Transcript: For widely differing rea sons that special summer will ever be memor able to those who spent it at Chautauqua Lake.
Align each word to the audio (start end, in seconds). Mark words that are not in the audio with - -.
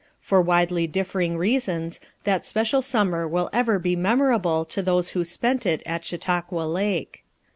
For 0.19 0.41
widely 0.41 0.87
differing 0.87 1.37
rea 1.37 1.59
sons 1.59 2.01
that 2.23 2.43
special 2.47 2.81
summer 2.81 3.27
will 3.27 3.51
ever 3.53 3.77
be 3.77 3.95
memor 3.95 4.33
able 4.33 4.65
to 4.65 4.81
those 4.81 5.09
who 5.09 5.23
spent 5.23 5.63
it 5.63 5.83
at 5.85 6.03
Chautauqua 6.03 6.61
Lake. 6.63 7.23